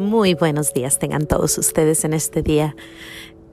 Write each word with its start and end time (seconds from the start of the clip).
Muy 0.00 0.32
buenos 0.32 0.72
días 0.72 0.98
tengan 0.98 1.26
todos 1.26 1.58
ustedes 1.58 2.06
en 2.06 2.14
este 2.14 2.40
día 2.40 2.74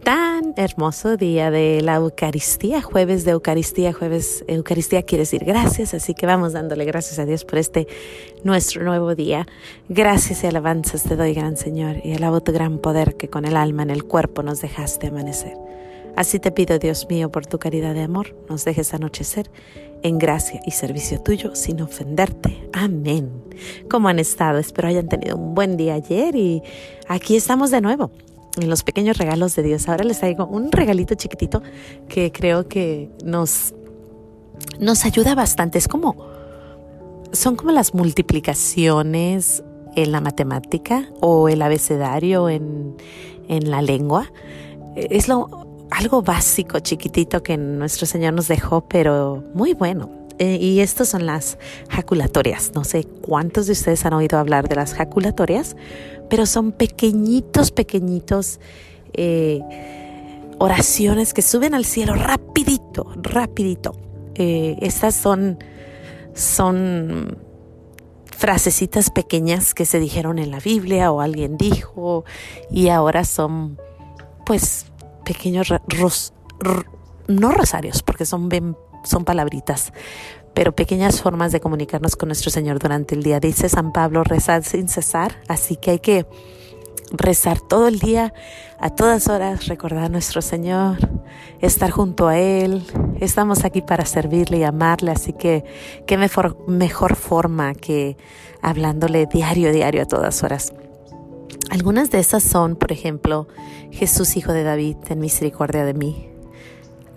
tan 0.04 0.54
hermoso 0.56 1.18
día 1.18 1.52
de 1.52 1.82
la 1.82 1.96
Eucaristía, 1.96 2.82
jueves 2.82 3.26
de 3.26 3.32
Eucaristía, 3.32 3.92
jueves 3.92 4.46
Eucaristía 4.48 5.04
quiere 5.04 5.24
decir 5.24 5.44
gracias, 5.44 5.94
así 5.94 6.14
que 6.14 6.26
vamos 6.26 6.54
dándole 6.54 6.86
gracias 6.86 7.20
a 7.20 7.26
Dios 7.26 7.44
por 7.44 7.60
este 7.60 7.90
nuestro 8.46 8.86
nuevo 8.86 9.14
día. 9.14 9.46
Gracias 9.90 10.46
y 10.46 10.48
alabanzas 10.48 11.04
te 11.04 11.18
doy, 11.18 11.34
gran 11.34 11.58
Señor, 11.58 11.98
y 12.06 12.14
alabo 12.14 12.40
tu 12.40 12.54
gran 12.54 12.78
poder 12.78 13.18
que 13.18 13.28
con 13.28 13.44
el 13.44 13.58
alma 13.58 13.84
en 13.84 13.90
el 13.90 14.06
cuerpo 14.06 14.42
nos 14.42 14.62
dejaste 14.62 15.08
amanecer. 15.08 15.67
Así 16.18 16.40
te 16.40 16.52
pido, 16.52 16.80
Dios 16.80 17.06
mío, 17.12 17.32
por 17.32 17.46
tu 17.46 17.60
caridad 17.60 17.94
de 17.94 18.02
amor, 18.02 18.36
nos 18.50 18.66
dejes 18.66 18.92
anochecer 18.96 19.52
en 20.02 20.18
gracia 20.18 20.60
y 20.66 20.72
servicio 20.72 21.22
tuyo 21.22 21.54
sin 21.54 21.80
ofenderte. 21.80 22.68
Amén. 22.74 23.30
¿Cómo 23.88 24.08
han 24.08 24.18
estado? 24.18 24.58
Espero 24.58 24.88
hayan 24.88 25.08
tenido 25.10 25.38
un 25.38 25.54
buen 25.54 25.78
día 25.78 25.94
ayer 25.94 26.36
y 26.36 26.64
aquí 27.08 27.36
estamos 27.36 27.70
de 27.70 27.82
nuevo 27.82 28.10
en 28.60 28.68
los 28.68 28.82
pequeños 28.82 29.20
regalos 29.20 29.56
de 29.56 29.62
Dios. 29.62 29.88
Ahora 29.88 30.06
les 30.06 30.18
traigo 30.18 30.48
un 30.48 30.72
regalito 30.72 31.14
chiquitito 31.14 31.62
que 32.10 32.32
creo 32.32 32.68
que 32.68 33.12
nos, 33.24 33.76
nos 34.80 35.06
ayuda 35.06 35.36
bastante. 35.36 35.78
Es 35.78 35.88
como, 35.88 36.16
son 37.32 37.56
como 37.56 37.70
las 37.70 37.94
multiplicaciones 37.94 39.64
en 39.96 40.12
la 40.12 40.20
matemática 40.20 41.12
o 41.22 41.48
el 41.48 41.62
abecedario 41.62 42.50
en, 42.50 42.98
en 43.50 43.70
la 43.70 43.84
lengua. 43.84 44.32
Es 44.96 45.28
lo, 45.28 45.67
algo 45.92 46.22
básico, 46.22 46.80
chiquitito 46.80 47.44
que 47.44 47.58
nuestro 47.58 48.06
Señor 48.06 48.34
nos 48.34 48.48
dejó, 48.48 48.88
pero 48.88 49.44
muy 49.54 49.74
bueno. 49.74 50.10
Eh, 50.40 50.58
y 50.62 50.82
estas 50.82 51.10
son 51.10 51.26
las 51.26 51.58
jaculatorias. 51.90 52.72
No 52.76 52.84
sé 52.84 53.06
cuántos 53.06 53.66
de 53.66 53.74
ustedes 53.74 54.06
han 54.06 54.14
oído 54.14 54.38
hablar 54.38 54.70
de 54.70 54.76
las 54.76 54.94
jaculatorias, 54.94 55.76
pero 56.30 56.46
son 56.46 56.72
pequeñitos, 56.72 57.72
pequeñitos 57.72 58.60
eh, 59.14 59.62
oraciones 60.60 61.34
que 61.34 61.42
suben 61.42 61.74
al 61.74 61.86
cielo 61.86 62.14
rapidito, 62.14 63.12
rapidito. 63.16 63.96
Eh, 64.36 64.78
estas 64.82 65.16
son, 65.16 65.58
son 66.36 67.38
frasecitas 68.26 69.10
pequeñas 69.10 69.74
que 69.74 69.86
se 69.86 70.00
dijeron 70.00 70.38
en 70.38 70.52
la 70.52 70.60
Biblia 70.60 71.12
o 71.12 71.22
alguien 71.22 71.58
dijo 71.58 72.24
y 72.70 72.90
ahora 72.90 73.26
son 73.26 73.80
pues 74.46 74.86
pequeños 75.28 75.74
no 77.28 77.52
rosarios, 77.52 78.02
porque 78.02 78.26
son, 78.26 78.50
son 79.04 79.26
palabritas, 79.26 79.92
pero 80.54 80.74
pequeñas 80.74 81.22
formas 81.22 81.52
de 81.52 81.60
comunicarnos 81.60 82.16
con 82.16 82.30
nuestro 82.30 82.50
Señor 82.50 82.80
durante 82.80 83.14
el 83.14 83.24
día. 83.24 83.42
Dice 83.42 83.68
San 83.68 83.92
Pablo, 83.92 84.24
rezar 84.24 84.64
sin 84.64 84.88
cesar, 84.88 85.36
así 85.50 85.76
que 85.76 85.92
hay 85.92 86.00
que 86.00 86.26
rezar 87.12 87.60
todo 87.60 87.90
el 87.90 88.00
día, 88.00 88.34
a 88.80 88.90
todas 88.90 89.28
horas, 89.28 89.68
recordar 89.68 90.06
a 90.06 90.10
nuestro 90.10 90.42
Señor, 90.42 90.98
estar 91.60 91.92
junto 91.92 92.30
a 92.30 92.38
Él. 92.38 92.86
Estamos 93.20 93.66
aquí 93.66 93.82
para 93.82 94.06
servirle 94.06 94.60
y 94.60 94.64
amarle, 94.64 95.12
así 95.12 95.34
que 95.34 95.66
qué 96.06 96.18
mejor, 96.18 96.58
mejor 96.70 97.18
forma 97.18 97.74
que 97.74 98.16
hablándole 98.62 99.26
diario, 99.26 99.74
diario 99.74 100.04
a 100.04 100.06
todas 100.06 100.42
horas. 100.44 100.74
Algunas 101.70 102.12
de 102.12 102.20
esas 102.20 102.44
son, 102.44 102.76
por 102.76 102.92
ejemplo, 102.92 103.48
Jesús, 103.92 104.38
Hijo 104.38 104.54
de 104.54 104.64
David, 104.64 104.98
ten 104.98 105.20
misericordia 105.20 105.84
de 105.84 105.94
mí. 105.94 106.30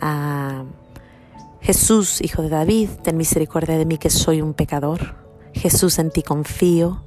Ah, 0.00 0.64
Jesús, 1.60 2.20
Hijo 2.20 2.42
de 2.42 2.48
David, 2.48 2.88
ten 3.02 3.16
misericordia 3.16 3.78
de 3.78 3.84
mí 3.84 3.96
que 3.98 4.10
soy 4.10 4.42
un 4.42 4.54
pecador. 4.54 5.14
Jesús, 5.52 5.98
en 5.98 6.10
ti 6.10 6.22
confío. 6.22 7.04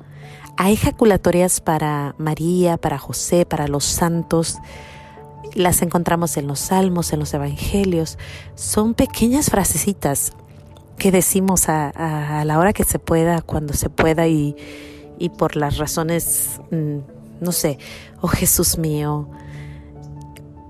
Hay 0.55 0.73
ejaculatorias 0.73 1.59
para 1.59 2.15
María, 2.17 2.77
para 2.77 2.97
José, 2.97 3.45
para 3.45 3.67
los 3.67 3.83
santos. 3.83 4.59
Las 5.53 5.81
encontramos 5.81 6.37
en 6.37 6.47
los 6.47 6.59
salmos, 6.59 7.11
en 7.11 7.19
los 7.19 7.33
evangelios. 7.33 8.17
Son 8.55 8.93
pequeñas 8.93 9.49
frasecitas 9.49 10.33
que 10.97 11.11
decimos 11.11 11.67
a, 11.67 12.43
la 12.45 12.59
hora 12.59 12.71
que 12.71 12.83
se 12.83 12.99
pueda, 12.99 13.41
cuando 13.41 13.73
se 13.73 13.89
pueda 13.89 14.27
y, 14.27 14.55
y 15.17 15.29
por 15.29 15.55
las 15.55 15.77
razones 15.77 16.61
mm, 16.71 16.99
no 17.43 17.51
sé, 17.51 17.77
oh 18.21 18.27
Jesús 18.27 18.77
mío, 18.77 19.29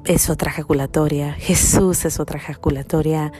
es 0.05 0.29
otra 0.29 0.51
jaculatoria, 0.51 1.33
Jesús 1.33 2.05
es 2.05 2.19
otra 2.19 2.39
jaculatoria, 2.39 3.31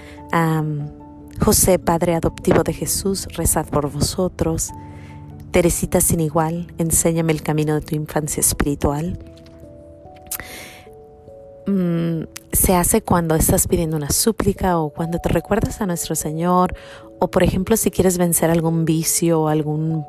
José, 1.43 1.79
Padre 1.79 2.15
adoptivo 2.15 2.63
de 2.63 2.73
Jesús, 2.73 3.27
rezad 3.35 3.65
por 3.65 3.91
vosotros, 3.91 4.71
Teresita 5.51 6.01
sin 6.01 6.19
igual, 6.19 6.73
enséñame 6.77 7.31
el 7.31 7.43
camino 7.43 7.75
de 7.75 7.81
tu 7.81 7.95
infancia 7.95 8.41
espiritual. 8.41 9.19
Mm, 11.67 12.23
se 12.51 12.75
hace 12.75 13.01
cuando 13.01 13.35
estás 13.35 13.67
pidiendo 13.67 13.95
una 13.95 14.09
súplica 14.09 14.77
o 14.79 14.89
cuando 14.89 15.19
te 15.19 15.29
recuerdas 15.29 15.79
a 15.79 15.85
nuestro 15.85 16.15
Señor 16.15 16.75
o 17.19 17.31
por 17.31 17.43
ejemplo 17.43 17.77
si 17.77 17.89
quieres 17.89 18.17
vencer 18.17 18.49
algún 18.49 18.83
vicio 18.83 19.41
o 19.41 19.47
algún 19.47 20.05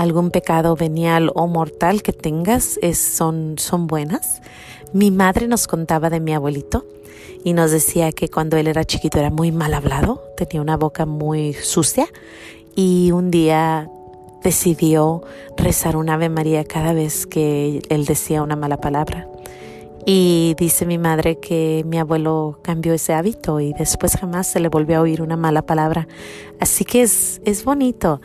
algún 0.00 0.30
pecado 0.30 0.76
venial 0.76 1.30
o 1.34 1.46
mortal 1.46 2.02
que 2.02 2.12
tengas 2.12 2.78
son, 2.94 3.56
son 3.58 3.86
buenas. 3.86 4.40
Mi 4.92 5.10
madre 5.10 5.46
nos 5.46 5.66
contaba 5.66 6.08
de 6.08 6.20
mi 6.20 6.32
abuelito 6.32 6.86
y 7.44 7.52
nos 7.52 7.70
decía 7.70 8.10
que 8.12 8.28
cuando 8.28 8.56
él 8.56 8.66
era 8.66 8.84
chiquito 8.84 9.18
era 9.18 9.30
muy 9.30 9.52
mal 9.52 9.74
hablado, 9.74 10.22
tenía 10.36 10.62
una 10.62 10.76
boca 10.76 11.04
muy 11.04 11.52
sucia 11.52 12.06
y 12.74 13.10
un 13.12 13.30
día 13.30 13.90
decidió 14.42 15.22
rezar 15.56 15.96
un 15.96 16.08
Ave 16.08 16.30
María 16.30 16.64
cada 16.64 16.94
vez 16.94 17.26
que 17.26 17.82
él 17.90 18.06
decía 18.06 18.42
una 18.42 18.56
mala 18.56 18.78
palabra. 18.78 19.28
Y 20.06 20.54
dice 20.58 20.86
mi 20.86 20.96
madre 20.96 21.38
que 21.38 21.84
mi 21.86 21.98
abuelo 21.98 22.58
cambió 22.62 22.94
ese 22.94 23.12
hábito 23.12 23.60
y 23.60 23.74
después 23.74 24.16
jamás 24.16 24.46
se 24.46 24.58
le 24.58 24.68
volvió 24.68 24.96
a 24.96 25.00
oír 25.02 25.20
una 25.20 25.36
mala 25.36 25.60
palabra. 25.62 26.08
Así 26.58 26.86
que 26.86 27.02
es, 27.02 27.42
es 27.44 27.64
bonito 27.64 28.20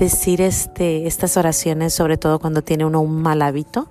decir 0.00 0.40
este, 0.40 1.06
estas 1.06 1.36
oraciones, 1.36 1.92
sobre 1.92 2.16
todo 2.16 2.40
cuando 2.40 2.62
tiene 2.62 2.84
uno 2.84 3.00
un 3.00 3.22
mal 3.22 3.42
hábito, 3.42 3.88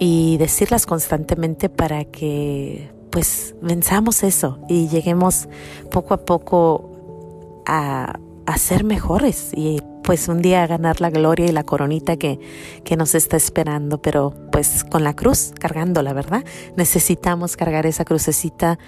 y 0.00 0.38
decirlas 0.38 0.86
constantemente 0.86 1.68
para 1.68 2.04
que 2.06 2.90
pues 3.10 3.54
venzamos 3.60 4.22
eso 4.22 4.58
y 4.68 4.88
lleguemos 4.88 5.48
poco 5.90 6.14
a 6.14 6.24
poco 6.24 7.62
a, 7.66 8.18
a 8.46 8.58
ser 8.58 8.82
mejores 8.82 9.50
y 9.54 9.82
pues 10.02 10.28
un 10.28 10.40
día 10.40 10.62
a 10.62 10.66
ganar 10.66 11.00
la 11.00 11.10
gloria 11.10 11.46
y 11.46 11.52
la 11.52 11.64
coronita 11.64 12.16
que, 12.16 12.40
que 12.82 12.96
nos 12.96 13.14
está 13.14 13.36
esperando, 13.36 14.00
pero 14.00 14.34
pues 14.50 14.84
con 14.84 15.04
la 15.04 15.14
cruz, 15.14 15.52
cargándola, 15.58 16.14
¿verdad? 16.14 16.44
Necesitamos 16.76 17.56
cargar 17.56 17.84
esa 17.84 18.04
crucecita 18.04 18.78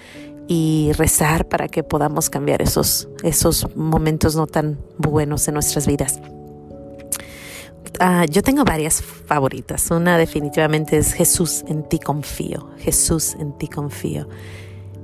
y 0.47 0.91
rezar 0.93 1.47
para 1.47 1.67
que 1.67 1.83
podamos 1.83 2.29
cambiar 2.29 2.61
esos, 2.61 3.07
esos 3.23 3.75
momentos 3.75 4.35
no 4.35 4.47
tan 4.47 4.79
buenos 4.97 5.47
en 5.47 5.53
nuestras 5.55 5.87
vidas. 5.87 6.19
Ah, 7.99 8.25
yo 8.25 8.41
tengo 8.41 8.63
varias 8.65 9.01
favoritas. 9.01 9.89
Una 9.91 10.17
definitivamente 10.17 10.97
es 10.97 11.13
Jesús, 11.13 11.63
en 11.67 11.87
ti 11.87 11.99
confío. 11.99 12.69
Jesús, 12.79 13.35
en 13.39 13.57
ti 13.57 13.67
confío. 13.67 14.27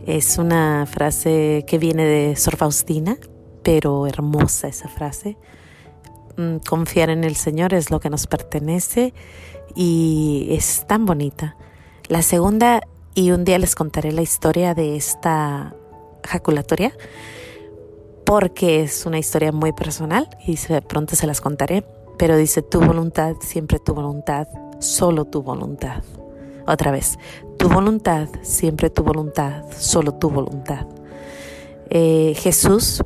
Es 0.06 0.38
una 0.38 0.86
frase 0.86 1.64
que 1.68 1.78
viene 1.78 2.04
de 2.06 2.36
Sor 2.36 2.58
Faustina, 2.58 3.18
pero 3.64 4.08
hermosa 4.08 4.68
esa 4.68 4.88
frase. 4.90 5.38
Mm, 6.36 6.58
confiar 6.68 7.10
en 7.10 7.24
el 7.24 7.36
Señor 7.36 7.74
es 7.74 7.92
lo 7.92 8.00
que 8.00 8.10
nos 8.10 8.26
pertenece 8.26 9.14
y 9.76 10.48
es 10.52 10.86
tan 10.88 11.06
bonita. 11.06 11.56
La 12.08 12.24
segunda 12.24 12.82
y 13.16 13.31
un 13.31 13.44
día 13.44 13.59
les 13.59 13.75
contaré 13.75 14.12
la 14.12 14.22
historia 14.22 14.74
de 14.74 14.96
esta 14.96 15.75
jaculatoria 16.24 16.94
porque 18.25 18.84
es 18.84 19.06
una 19.06 19.18
historia 19.18 19.51
muy 19.51 19.72
personal 19.74 20.30
y 20.45 20.56
pronto 20.88 21.16
se 21.16 21.25
las 21.25 21.42
contaré, 21.42 21.84
pero 22.18 22.38
dice 22.38 22.62
tu 22.62 22.80
voluntad, 22.80 23.36
siempre 23.42 23.80
tu 23.80 23.95
voluntad, 23.95 24.48
solo 24.80 25.25
tu 25.25 25.42
voluntad. 25.42 26.04
Otra 26.68 26.92
vez, 26.92 27.18
tu 27.57 27.69
voluntad, 27.69 28.28
siempre 28.44 28.92
tu 28.92 29.04
voluntad, 29.04 29.63
solo 29.75 30.13
tu 30.13 30.30
voluntad. 30.30 30.86
Eh, 31.89 32.36
Jesús, 32.38 33.01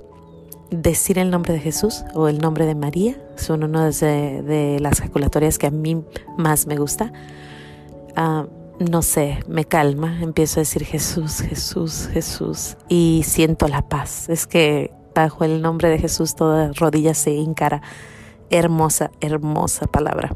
decir 0.69 1.18
el 1.18 1.30
nombre 1.30 1.54
de 1.54 1.60
Jesús 1.60 2.04
o 2.13 2.28
el 2.28 2.39
nombre 2.39 2.66
de 2.66 2.75
María, 2.75 3.16
son 3.38 3.63
una 3.63 3.89
de, 3.89 4.42
de 4.42 4.80
las 4.81 5.00
jaculatorias 5.00 5.57
que 5.57 5.68
a 5.68 5.72
mí 5.72 6.04
más 6.38 6.68
me 6.68 6.75
gusta. 6.75 7.13
Ah, 8.18 8.45
no 8.83 9.01
sé, 9.01 9.39
me 9.47 9.65
calma, 9.65 10.21
empiezo 10.21 10.59
a 10.59 10.62
decir 10.62 10.85
Jesús, 10.85 11.41
Jesús, 11.41 12.09
Jesús 12.12 12.77
y 12.89 13.24
siento 13.25 13.68
la 13.68 13.88
paz. 13.88 14.30
Es 14.30 14.47
que 14.47 14.91
bajo 15.13 15.44
el 15.44 15.62
nombre 15.62 15.89
de 15.89 16.00
Jesús 16.00 16.35
toda 16.35 16.71
rodilla 16.74 17.13
se 17.13 17.38
encara. 17.38 17.81
Hermosa, 18.50 19.12
hermosa 19.21 19.88
palabra. 19.88 20.35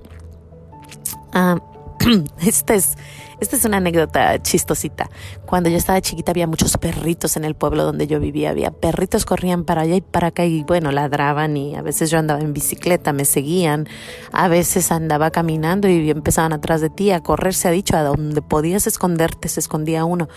Ah, 1.34 1.58
esta 2.42 2.76
es, 2.76 2.98
es 3.40 3.66
una 3.66 3.78
anécdota 3.78 4.42
chistosita. 4.42 5.10
Cuando 5.46 5.70
yo 5.70 5.78
estaba 5.78 6.02
chiquita 6.02 6.32
había 6.32 6.48
muchos 6.48 6.78
perritos 6.78 7.38
en 7.38 7.46
el 7.46 7.56
pueblo 7.56 7.84
donde 7.84 8.08
yo 8.08 8.20
vivía. 8.20 8.52
Había 8.52 8.72
perritos 8.72 9.26
corrían 9.26 9.64
para 9.64 9.82
allá 9.82 9.96
y 9.96 10.02
para 10.02 10.28
acá 10.28 10.46
y 10.46 10.64
bueno, 10.64 10.92
ladraban 10.92 11.58
y 11.58 11.76
a 11.76 11.82
veces 11.82 12.10
yo 12.10 12.20
andaba 12.20 12.42
en 12.42 12.54
bicicleta, 12.54 13.14
me 13.14 13.26
seguían. 13.26 13.88
A 14.32 14.48
veces 14.48 14.92
andaba 14.92 15.32
caminando 15.32 15.88
y 15.88 16.10
empezaban 16.10 16.54
atrás 16.54 16.82
de 16.82 16.90
ti 16.90 17.12
a 17.12 17.22
correr. 17.22 17.54
Se 17.54 17.68
ha 17.68 17.72
dicho, 17.72 17.98
a 17.98 18.04
donde 18.04 18.42
podías 18.42 18.88
esconderte 18.88 19.48
se 19.50 19.60
escondía 19.60 20.06
uno. 20.06 20.28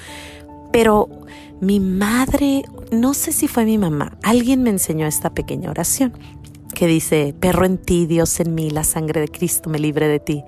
Pero 0.72 1.08
mi 1.60 1.80
madre, 1.80 2.62
no 2.92 3.12
sé 3.12 3.32
si 3.32 3.48
fue 3.48 3.64
mi 3.64 3.76
mamá, 3.76 4.16
alguien 4.22 4.62
me 4.62 4.70
enseñó 4.70 5.06
esta 5.06 5.30
pequeña 5.30 5.70
oración 5.70 6.12
que 6.74 6.86
dice, 6.86 7.34
perro 7.38 7.66
en 7.66 7.76
ti, 7.76 8.06
Dios 8.06 8.40
en 8.40 8.54
mí, 8.54 8.70
la 8.70 8.84
sangre 8.84 9.20
de 9.20 9.28
Cristo 9.28 9.68
me 9.68 9.78
libre 9.78 10.08
de 10.08 10.20
ti. 10.20 10.44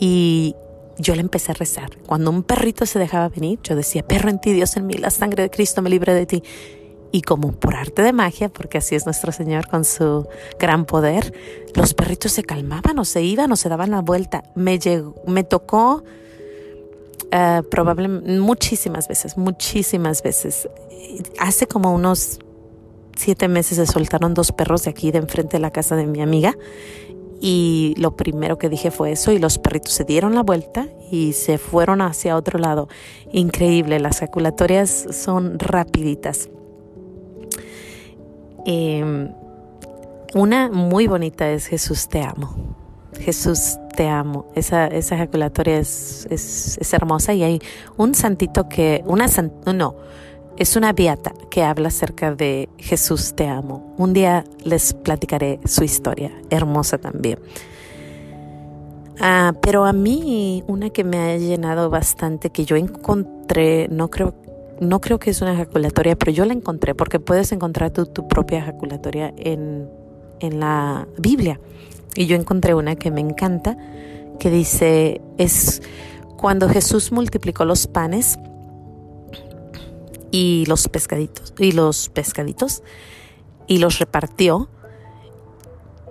Y 0.00 0.56
yo 0.98 1.14
le 1.14 1.20
empecé 1.20 1.52
a 1.52 1.54
rezar. 1.54 1.90
Cuando 2.06 2.30
un 2.30 2.42
perrito 2.42 2.86
se 2.86 2.98
dejaba 2.98 3.28
venir, 3.28 3.58
yo 3.62 3.76
decía, 3.76 4.02
perro 4.02 4.30
en 4.30 4.40
ti, 4.40 4.52
Dios 4.52 4.76
en 4.76 4.86
mí, 4.86 4.94
la 4.94 5.10
sangre 5.10 5.44
de 5.44 5.50
Cristo 5.50 5.82
me 5.82 5.90
libre 5.90 6.14
de 6.14 6.26
ti. 6.26 6.42
Y 7.12 7.22
como 7.22 7.52
por 7.52 7.74
arte 7.74 8.02
de 8.02 8.12
magia, 8.12 8.48
porque 8.48 8.78
así 8.78 8.94
es 8.94 9.04
nuestro 9.04 9.32
Señor 9.32 9.68
con 9.68 9.84
su 9.84 10.28
gran 10.58 10.84
poder, 10.84 11.34
los 11.74 11.92
perritos 11.92 12.32
se 12.32 12.44
calmaban 12.44 12.98
o 12.98 13.04
se 13.04 13.22
iban 13.22 13.50
o 13.52 13.56
se 13.56 13.68
daban 13.68 13.90
la 13.90 14.00
vuelta. 14.00 14.44
Me, 14.54 14.78
llegó, 14.78 15.14
me 15.26 15.42
tocó 15.42 16.04
uh, 17.32 17.62
probablemente 17.68 18.38
muchísimas 18.38 19.08
veces, 19.08 19.36
muchísimas 19.36 20.22
veces. 20.22 20.68
Hace 21.38 21.66
como 21.66 21.92
unos 21.92 22.38
siete 23.16 23.48
meses 23.48 23.76
se 23.76 23.86
soltaron 23.86 24.32
dos 24.32 24.52
perros 24.52 24.84
de 24.84 24.90
aquí 24.90 25.10
de 25.10 25.18
enfrente 25.18 25.56
de 25.56 25.60
la 25.60 25.72
casa 25.72 25.96
de 25.96 26.06
mi 26.06 26.22
amiga 26.22 26.56
y 27.40 27.94
lo 27.96 28.16
primero 28.16 28.58
que 28.58 28.68
dije 28.68 28.90
fue 28.90 29.12
eso 29.12 29.32
y 29.32 29.38
los 29.38 29.58
perritos 29.58 29.94
se 29.94 30.04
dieron 30.04 30.34
la 30.34 30.42
vuelta 30.42 30.88
y 31.10 31.32
se 31.32 31.56
fueron 31.56 32.02
hacia 32.02 32.36
otro 32.36 32.58
lado. 32.58 32.88
Increíble, 33.32 33.98
las 33.98 34.18
ejaculatorias 34.18 35.06
son 35.10 35.58
rapiditas. 35.58 36.50
Em, 38.66 39.32
una 40.34 40.70
muy 40.70 41.06
bonita 41.06 41.50
es 41.50 41.66
Jesús 41.66 42.08
te 42.08 42.22
amo. 42.22 42.76
Jesús 43.18 43.78
te 43.96 44.08
amo. 44.08 44.46
Esa, 44.54 44.86
esa 44.86 45.14
ejaculatoria 45.14 45.78
es, 45.78 46.26
es, 46.30 46.92
hermosa 46.92 47.32
y 47.32 47.42
hay 47.42 47.62
un 47.96 48.14
santito 48.14 48.68
que, 48.68 49.02
una 49.06 49.26
no, 49.72 49.96
es 50.60 50.76
una 50.76 50.92
beata 50.92 51.32
que 51.48 51.62
habla 51.62 51.88
acerca 51.88 52.34
de 52.34 52.68
Jesús 52.76 53.32
te 53.34 53.48
amo. 53.48 53.94
Un 53.96 54.12
día 54.12 54.44
les 54.62 54.92
platicaré 54.92 55.58
su 55.64 55.84
historia, 55.84 56.30
hermosa 56.50 56.98
también. 56.98 57.38
Ah, 59.18 59.54
pero 59.62 59.86
a 59.86 59.94
mí 59.94 60.62
una 60.66 60.90
que 60.90 61.02
me 61.02 61.16
ha 61.16 61.38
llenado 61.38 61.88
bastante, 61.88 62.50
que 62.50 62.66
yo 62.66 62.76
encontré, 62.76 63.88
no 63.88 64.10
creo, 64.10 64.34
no 64.80 65.00
creo 65.00 65.18
que 65.18 65.30
es 65.30 65.40
una 65.40 65.54
ejaculatoria, 65.54 66.14
pero 66.14 66.30
yo 66.30 66.44
la 66.44 66.52
encontré 66.52 66.94
porque 66.94 67.18
puedes 67.18 67.52
encontrar 67.52 67.90
tu, 67.90 68.28
propia 68.28 68.58
ejaculatoria 68.58 69.32
en, 69.38 69.88
en 70.40 70.60
la 70.60 71.08
Biblia. 71.16 71.58
Y 72.14 72.26
yo 72.26 72.36
encontré 72.36 72.74
una 72.74 72.96
que 72.96 73.10
me 73.10 73.22
encanta, 73.22 73.78
que 74.38 74.50
dice, 74.50 75.22
es 75.38 75.80
cuando 76.36 76.68
Jesús 76.68 77.12
multiplicó 77.12 77.64
los 77.64 77.86
panes 77.86 78.38
y 80.30 80.64
los 80.66 80.88
pescaditos 80.88 81.52
y 81.58 81.72
los 81.72 82.08
pescaditos 82.08 82.82
y 83.66 83.78
los 83.78 83.98
repartió. 83.98 84.68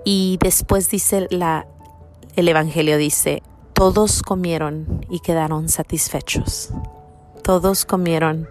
Y 0.05 0.37
después 0.41 0.89
dice 0.89 1.27
la 1.29 1.67
el 2.35 2.47
evangelio 2.47 2.97
dice 2.97 3.43
todos 3.73 4.23
comieron 4.23 5.05
y 5.09 5.19
quedaron 5.19 5.69
satisfechos. 5.69 6.71
Todos 7.43 7.85
comieron 7.85 8.47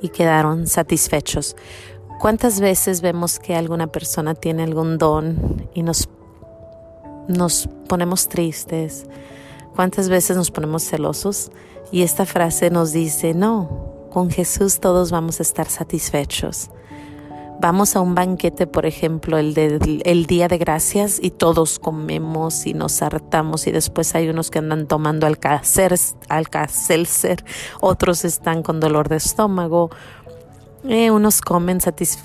y 0.00 0.08
quedaron 0.08 0.66
satisfechos. 0.66 1.54
Cuántas 2.18 2.60
veces 2.60 3.02
vemos 3.02 3.38
que 3.38 3.54
alguna 3.54 3.88
persona 3.88 4.34
tiene 4.34 4.62
algún 4.62 4.96
don 4.98 5.68
y 5.74 5.82
nos 5.82 6.08
nos 7.28 7.68
ponemos 7.88 8.28
tristes 8.28 9.06
cuántas 9.74 10.08
veces 10.08 10.36
nos 10.36 10.50
ponemos 10.50 10.84
celosos 10.84 11.50
y 11.90 12.02
esta 12.02 12.26
frase 12.26 12.70
nos 12.70 12.92
dice 12.92 13.34
no 13.34 13.93
con 14.14 14.30
Jesús 14.30 14.78
todos 14.78 15.10
vamos 15.10 15.40
a 15.40 15.42
estar 15.42 15.68
satisfechos. 15.68 16.70
Vamos 17.60 17.96
a 17.96 18.00
un 18.00 18.14
banquete, 18.14 18.68
por 18.68 18.86
ejemplo, 18.86 19.38
el, 19.38 19.54
de, 19.54 19.80
día 20.28 20.46
de 20.46 20.56
gracias 20.56 21.18
y 21.20 21.32
todos 21.32 21.80
comemos 21.80 22.64
y 22.64 22.74
nos 22.74 23.02
hartamos 23.02 23.66
y 23.66 23.72
después 23.72 24.14
hay 24.14 24.28
unos 24.28 24.52
que 24.52 24.60
andan 24.60 24.86
tomando 24.86 25.26
alcacelser, 25.26 25.96
otros 27.80 28.24
están 28.24 28.62
con 28.62 28.78
dolor 28.78 29.08
de 29.08 29.16
estómago, 29.16 29.90
eh, 30.84 31.10
unos 31.10 31.40
comen, 31.40 31.80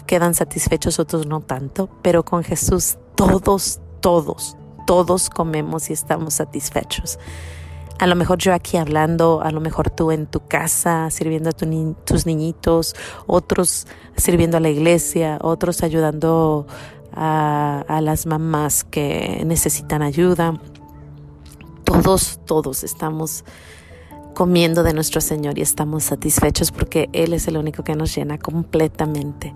quedan 0.06 0.36
satisfechos, 0.36 1.00
otros 1.00 1.26
no 1.26 1.40
tanto, 1.40 1.90
pero 2.04 2.24
con 2.24 2.44
Jesús 2.44 3.00
todos, 3.16 3.80
todos, 4.00 4.56
todos 4.86 5.32
comemos 5.32 5.90
y 5.90 5.94
estamos 5.94 6.36
satisfechos. 6.36 7.18
A 8.00 8.08
lo 8.08 8.16
mejor 8.16 8.38
yo 8.38 8.54
aquí 8.54 8.78
hablando, 8.78 9.42
a 9.44 9.52
lo 9.52 9.60
mejor 9.60 9.90
tú 9.90 10.12
en 10.12 10.26
tu 10.26 10.40
casa 10.48 11.10
sirviendo 11.12 11.50
a 11.50 11.54
tus 11.54 12.26
niñitos, 12.26 12.96
otros 13.28 13.88
sirviendo 14.16 14.56
a 14.56 14.62
la 14.62 14.70
iglesia, 14.70 15.38
otros 15.42 15.84
ayudando 15.84 16.66
a, 17.12 18.00
las 18.02 18.26
mamás 18.26 18.86
que 18.86 19.44
necesitan 19.46 20.02
ayuda. 20.02 20.62
Todos, 21.84 22.40
todos 22.46 22.86
estamos 22.86 23.44
comiendo 24.34 24.84
de 24.84 24.94
nuestro 24.94 25.20
Señor 25.20 25.58
y 25.58 25.62
estamos 25.62 26.06
satisfechos 26.06 26.72
porque 26.72 27.10
Él 27.12 27.34
es 27.34 27.50
el 27.50 27.58
único 27.58 27.84
que 27.84 27.96
nos 27.96 28.16
llena 28.16 28.38
completamente. 28.38 29.54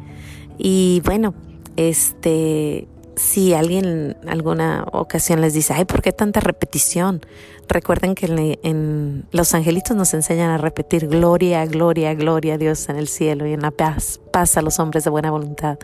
Y 0.58 1.02
bueno, 1.06 1.34
este, 1.78 2.90
si 3.16 3.54
alguien 3.54 4.18
en 4.22 4.30
alguna 4.30 4.86
ocasión 4.92 5.42
les 5.42 5.54
dice, 5.54 5.74
ay, 5.74 5.86
¿por 5.86 6.02
qué 6.02 6.12
tanta 6.12 6.40
repetición? 6.40 7.22
Recuerden 7.68 8.16
que 8.16 8.60
en, 8.64 9.26
los 9.32 9.54
angelitos 9.54 9.96
nos 9.96 10.14
enseñan 10.14 10.50
a 10.50 10.58
repetir 10.58 11.08
gloria, 11.08 11.66
gloria, 11.66 12.14
gloria 12.14 12.56
a 12.56 12.58
Dios 12.58 12.90
en 12.90 12.98
el 12.98 13.08
cielo 13.08 13.48
y 13.48 13.54
en 13.54 13.62
la 13.62 13.72
paz, 13.72 14.20
paz 14.32 14.58
a 14.58 14.62
los 14.62 14.80
hombres 14.80 15.04
de 15.04 15.10
buena 15.10 15.32
voluntad. 15.32 15.78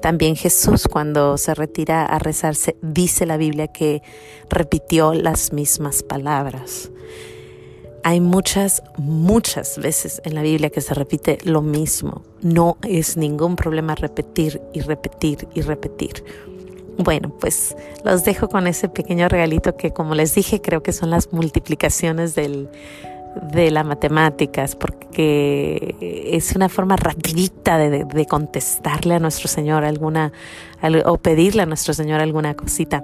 También 0.00 0.36
Jesús 0.36 0.86
cuando 0.88 1.36
se 1.38 1.54
retira 1.54 2.06
a 2.06 2.18
rezarse, 2.18 2.76
dice 2.82 3.26
la 3.26 3.36
Biblia 3.36 3.68
que 3.68 4.02
repitió 4.48 5.14
las 5.14 5.52
mismas 5.52 6.02
palabras. 6.02 6.90
Hay 8.06 8.20
muchas, 8.20 8.82
muchas 8.98 9.78
veces 9.78 10.20
en 10.24 10.34
la 10.34 10.42
Biblia 10.42 10.68
que 10.68 10.82
se 10.82 10.92
repite 10.92 11.38
lo 11.44 11.62
mismo. 11.62 12.22
No 12.42 12.76
es 12.82 13.16
ningún 13.16 13.56
problema 13.56 13.94
repetir 13.94 14.60
y 14.74 14.82
repetir 14.82 15.48
y 15.54 15.62
repetir. 15.62 16.22
Bueno, 16.98 17.34
pues 17.40 17.76
los 18.04 18.24
dejo 18.24 18.48
con 18.48 18.66
ese 18.66 18.88
pequeño 18.88 19.28
regalito 19.28 19.76
que 19.76 19.92
como 19.92 20.14
les 20.14 20.34
dije 20.34 20.60
creo 20.60 20.82
que 20.82 20.92
son 20.92 21.10
las 21.10 21.32
multiplicaciones 21.32 22.34
del, 22.34 22.68
de 23.52 23.70
las 23.70 23.84
matemáticas, 23.84 24.76
porque 24.76 25.96
es 26.00 26.54
una 26.54 26.68
forma 26.68 26.96
rapidita 26.96 27.78
de, 27.78 28.26
contestarle 28.26 29.14
a 29.14 29.18
nuestro 29.18 29.48
Señor 29.48 29.84
alguna, 29.84 30.32
o 31.04 31.18
pedirle 31.18 31.62
a 31.62 31.66
nuestro 31.66 31.94
Señor 31.94 32.20
alguna 32.20 32.54
cosita. 32.54 33.02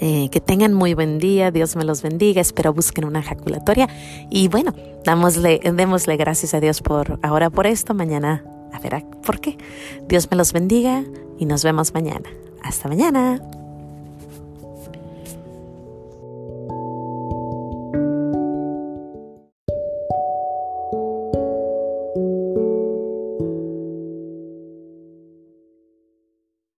Eh, 0.00 0.28
que 0.30 0.40
tengan 0.40 0.74
muy 0.74 0.92
buen 0.94 1.18
día, 1.18 1.52
Dios 1.52 1.76
me 1.76 1.84
los 1.84 2.02
bendiga, 2.02 2.40
espero 2.40 2.74
busquen 2.74 3.04
una 3.04 3.20
ejaculatoria 3.20 3.88
y 4.28 4.48
bueno, 4.48 4.74
dámosle, 5.04 5.60
démosle 5.72 6.16
gracias 6.16 6.52
a 6.52 6.60
Dios 6.60 6.82
por 6.82 7.20
ahora 7.22 7.48
por 7.48 7.66
esto, 7.66 7.94
mañana 7.94 8.44
a 8.72 8.80
ver 8.80 9.04
por 9.24 9.40
qué. 9.40 9.56
Dios 10.08 10.28
me 10.30 10.36
los 10.36 10.52
bendiga 10.52 11.04
y 11.38 11.46
nos 11.46 11.62
vemos 11.62 11.94
mañana. 11.94 12.28
Hasta 12.64 12.88
mañana. 12.88 13.40